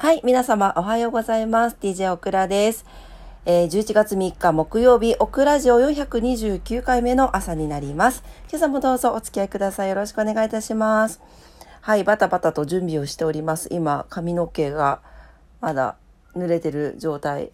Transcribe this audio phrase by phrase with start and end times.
[0.00, 1.76] はい、皆様おはようございます。
[1.80, 2.86] DJ オクラです。
[3.46, 8.22] えー11月3日木曜日、オクラジオ429回目の朝になります。
[8.48, 9.88] 今朝もどうぞお付き合いください。
[9.88, 11.20] よろしくお願いいたします。
[11.80, 13.70] はい、バタバタと準備をしております。
[13.72, 15.00] 今、髪の毛が
[15.60, 15.96] まだ
[16.36, 17.50] 濡れてる状態。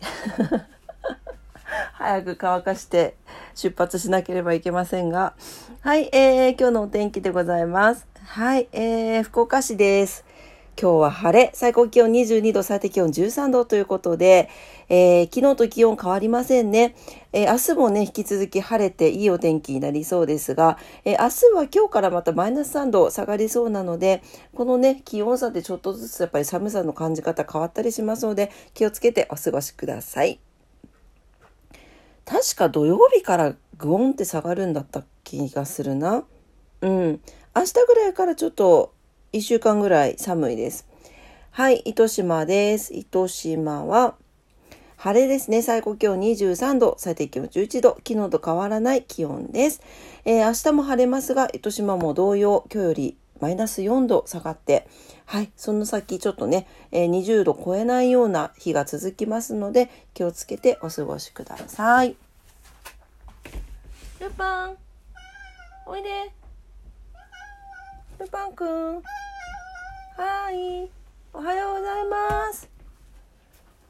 [1.96, 3.16] 早く乾かして
[3.54, 5.32] 出発しなければいけませんが。
[5.80, 8.06] はい、えー、今日のお天気でございます。
[8.22, 10.26] はい、えー、福岡市です。
[10.80, 14.50] 今日は晴れ、最高気温22度、最低気温13度ということで、
[14.89, 16.96] えー昨日と気温変わりませんね。
[17.32, 24.22] えー明日もね、引き続き晴れていいお天気になりそうですが、えー明日は今日からまたマイナス3度下がりそうなので、
[24.54, 30.40] このね、気温差でちょっとずつやっぱり寒さの感じ方変わったりしますので、気をつけてお過ごしください。
[32.25, 36.25] 確か土曜日からグオンって下がるんだった気がするな。
[36.81, 37.20] うん。
[37.55, 38.94] 明日ぐらいからちょっと
[39.34, 40.86] 1週間ぐらい寒いです。
[41.50, 42.94] はい、糸島です。
[42.94, 44.14] 糸島は
[44.97, 45.61] 晴れですね。
[45.61, 49.83] 最高気温23度、最低気温11度、昨日と変わらない気温です。
[50.25, 54.86] えー明日も晴れますが、糸島も同様、今日よりマイナス4度下がって、
[55.27, 62.16] はい、その先ちょっとね、えー20度超えないような日が続きますので、気をつけてお過ごしください。
[64.20, 64.77] ルパン、
[65.87, 66.33] おいで。
[68.20, 69.03] ルパンくん。
[70.17, 70.89] はい。
[71.33, 72.70] おはようございます。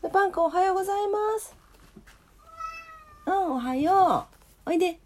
[0.02, 1.54] ルパンくんおはようございます。
[3.26, 4.26] うん、おはよ
[4.66, 4.70] う。
[4.70, 4.98] おいで。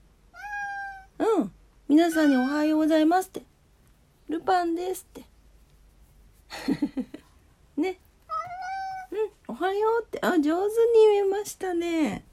[1.18, 1.52] うん。
[1.88, 3.42] 皆さんにおはようございますって。
[4.28, 5.24] ルパンですって。
[7.76, 7.98] ね。
[9.48, 10.20] うん、おはようって。
[10.22, 10.54] あ、上手に
[11.14, 12.24] 言えましたね。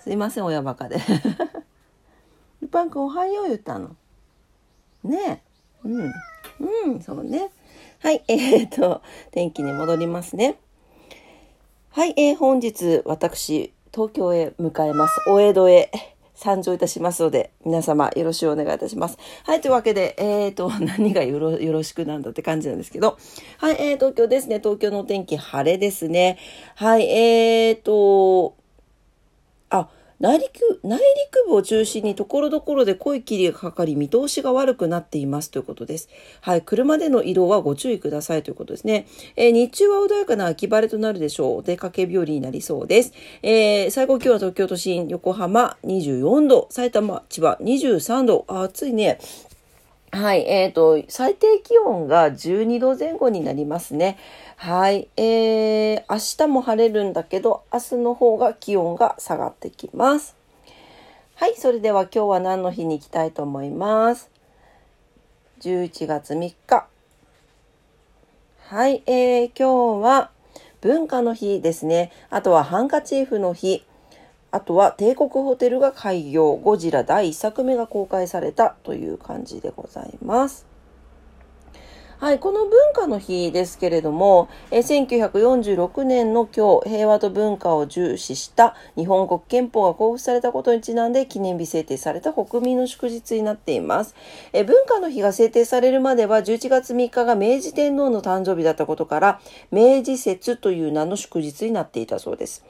[0.00, 0.96] すいません、親バカで。
[2.62, 3.94] ルパンくんおはよう言ったの。
[5.04, 5.42] ね
[5.84, 5.86] え。
[5.86, 6.12] うん。
[6.58, 7.50] うん、そうね。
[8.06, 10.60] はい、えー、と、天気に戻りますね。
[11.90, 15.14] はい、えー本日私、東京へ向かいます。
[15.28, 15.90] お江戸へ
[16.36, 19.18] 参上いたしますので、皆様よろしくお願いいたします。
[19.42, 23.18] はい、というわけで、えーと、 何がよろよろしくなんだって感じなんですけど、
[23.58, 24.60] はい、えー、東京ですね。
[24.60, 26.38] 東京の天気晴れですね。
[26.76, 28.54] はい、えーと、
[30.18, 36.08] 内陸、内陸部を中心にところどころで濃い霧がかかり見通しが悪くなっていますということです。
[36.40, 36.62] はい。
[36.62, 39.06] 車での移動はご注意くださいということですね。
[39.36, 41.56] えー日中は穏やかな秋晴れとなるでしょう。
[41.58, 43.12] お出かけ日和になりそうです。
[43.42, 48.44] えー最高気温は東京都心、横浜24度、埼玉、千葉23度。
[48.48, 49.18] あ暑いね。
[50.12, 54.18] はい、えっ、と、最低気温が12度前後になりますね。
[54.56, 60.36] はい、えー、明日も晴れるんだけど、明日の方が気温が下がってきます。
[61.34, 64.30] はい、それでは今日は何の日に行きたいと思います
[65.60, 66.86] ？11月3日。
[68.68, 70.30] はい、えー、今日は
[70.80, 72.10] 文化の日ですね。
[72.30, 73.84] あとはハンカチーフの日。
[74.56, 80.64] あとは帝国ホテルが開業、ゴジラ第1作目が公開されたという感じでございます。
[82.18, 94.14] はい、この文化の日ですけれども、え1946年の今日、平和と文化を重視した日本国憲法が公布されたことにちなんで記念日制定された国民の祝日になっています。
[94.54, 99.40] え文化の日が制定されるまでは11月3日が明治天皇の誕生日だったことから、
[99.70, 102.64] 明治節という名の祝日になっていたそうです。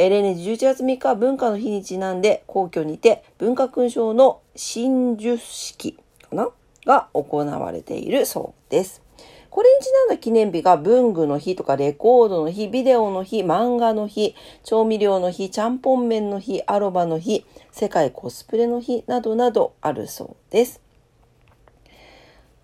[0.00, 6.50] え例年11月3日は文化の日にちなんで皇居にて文化勲章の親授式かな？
[6.86, 9.02] が行われているそうです。
[9.50, 20.80] これにちなんだ記念日が文具の日とかレコードの日、ビデオの日、漫画の日、調味料の日、ちゃんぽん麺の日、アロバの日、世界コスプレの日などなどあるそうです。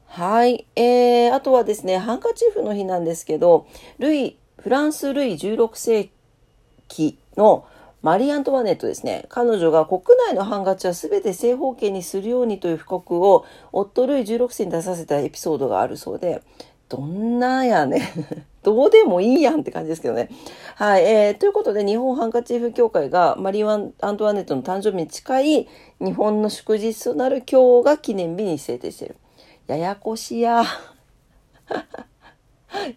[0.06, 0.66] はい。
[0.76, 3.66] えー、あとはですね、ハンカチーフの日なんですけど、
[3.98, 6.10] ルイ、フランス・ルイ16世
[6.86, 7.66] 紀の
[8.02, 9.24] マリー・アントワネットですね。
[9.30, 16.42] 彼女が国内のハンカチは全て正方形にするようにという布告を夫ルイ16世に出させたエピソードがあるそうで、
[16.90, 18.12] どんなやね。
[18.62, 20.28] どうでもいいやんって感じですけどね。
[20.74, 21.04] はい。
[21.04, 25.68] えー、ということで、日本ハンカチーフ協会がマリー・アントワネットの誕生日に近い
[26.00, 29.16] 日本の祝日となる今日が記念日に制定している。
[29.66, 30.62] ややこしや。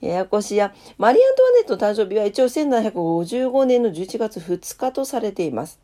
[0.01, 0.73] ややこしや。
[0.97, 5.79] マリー・アントワネットの誕生日は一応1755年の11月2日とされています。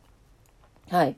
[0.90, 1.16] はい。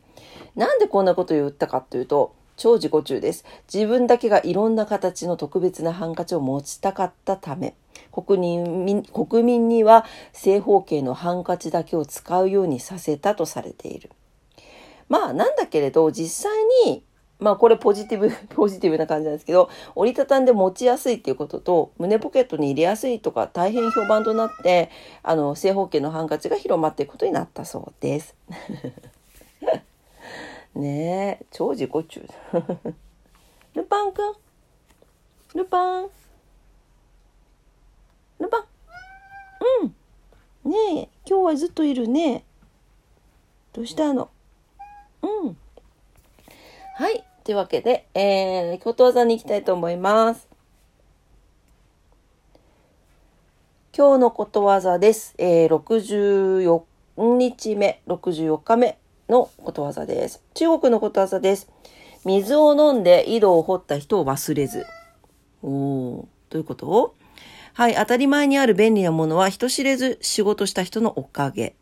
[0.55, 3.44] なんでこんなことを言ったかというと、超自己中です。
[3.73, 7.75] 自分だけがいろんな形の特別なハンカチを持ちたかったため、
[8.12, 14.11] 国民国民には正方形のハンカチだけを使うようにさせたとされている。
[15.09, 17.05] まあなんだけれど実際に
[17.38, 24.91] まあこれポジティブ、 ポジティブな感じなんですけど、折りたたんで持ちやすいっていうことと、胸ポケットに入れやすいとか大変評判となって、
[25.23, 28.35] あの、正方形のハンカチが広まっていくことになったそうです。
[30.75, 32.29] ねえ、超自己中。
[33.75, 34.35] ルパンくん？
[35.55, 36.11] ルパン？
[38.41, 38.65] ルパン？
[39.83, 39.94] うん
[40.71, 42.44] ねえ、今日はずっといるね。
[43.73, 44.31] どうしたの？
[45.23, 45.56] うん。
[47.46, 50.48] というわけで、えー、ことわざに行きたいと思います。
[53.96, 55.32] 今日のことわざです。
[55.38, 56.82] えー、64
[57.16, 58.98] 日目、64日目
[59.28, 60.43] のことわざです。
[60.54, 61.70] 中国のことわざです。
[62.25, 64.84] 水を飲んで井戸を掘った人を忘れず。
[65.62, 67.14] おー、どういうこと？
[67.75, 71.76] はい、当たり前にある便利なものは人知れず仕事した人のおかげ。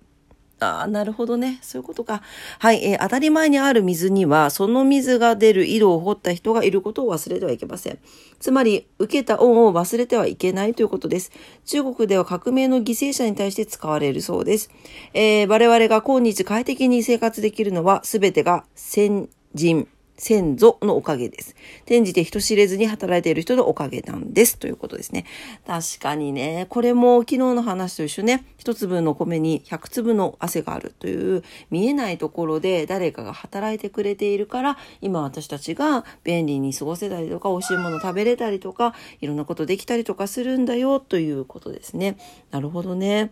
[0.60, 1.58] ああ、なるほどね。
[1.62, 2.22] そういうことか。
[2.58, 7.98] はい、えー、当たり前にある水には、その水が出る井戸を掘った人がいることを忘れてはいけません。
[8.38, 11.32] つまり、受けた恩を忘れてはいけないということです。
[11.64, 14.70] 中国では革命の犠牲者に対して使われるそうです。
[15.12, 21.54] えー、我々が今日快適に生活できるのは、すべてが先人、先祖のおかげです。
[21.82, 24.58] 転じて人知れずに働いている人のおかげなんです。
[24.58, 25.24] ということですね。
[25.66, 42.16] 確かにね、これも昨日の話と一緒ね、一粒の米に100粒の汗があるという見えないところで誰かが働いてくれているから、今私たちが便利に過ごせたりとか、美味しいもの食べれたりとか、いろんなことできたりとかするんだよということですね。
[42.50, 43.30] なるほどね。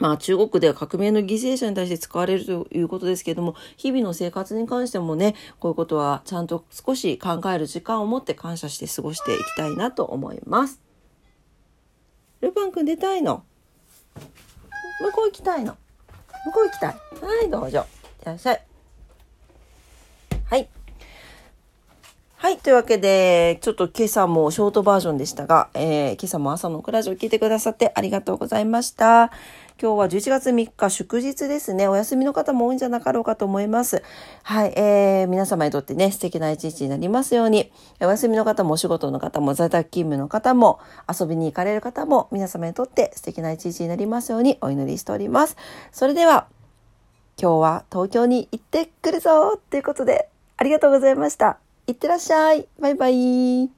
[0.00, 10.80] まあ中国では革命の犠牲者に対して使われるということですけれども、日々の生活に関してもね、こういうことはちゃんと少し考える時間を持って感謝して過ごしていきたいなと思います。
[12.40, 13.42] ルパン君出たいの？
[15.00, 15.76] 向こう行きたいの？
[16.46, 17.84] 向こう行きたいはい、どうぞ。
[18.22, 18.62] いらっしゃい。
[20.44, 20.68] はい。
[22.36, 22.58] はい。
[22.58, 29.32] というわけで、ちょっと今朝もショートバージョンでしたが、えー、今朝も朝のクラジオ聞いてくださってありがとうございました。
[29.80, 31.86] 今日は11月3日祝日ですね。
[31.86, 34.02] お休みの方も多いんじゃなかろうかと思います。
[34.42, 34.72] はい。
[34.76, 37.70] えー、皆様にとってね、素敵な一日になりますように、
[38.00, 45.56] お休みの方もお仕事の方も在宅勤務の方も遊びに行かれる方も皆様にとって素敵な一日になりますようにお祈りしております。
[45.92, 46.48] それでは、
[47.40, 51.58] 今日は東京に行ってくるぞということで、ありがとうございました。
[51.86, 52.66] いってらっしゃい。
[52.80, 53.77] バイバイ。